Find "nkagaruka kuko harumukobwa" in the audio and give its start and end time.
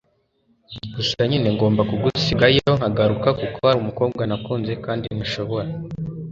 2.77-4.21